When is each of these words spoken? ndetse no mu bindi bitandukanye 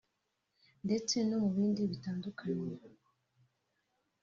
ndetse 0.85 1.15
no 1.27 1.35
mu 1.43 1.49
bindi 1.55 1.81
bitandukanye 1.91 2.71